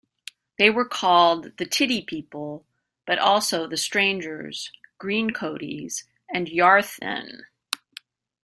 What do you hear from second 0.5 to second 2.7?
They were 'called the Tiddy people',